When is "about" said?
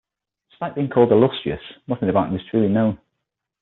2.09-2.29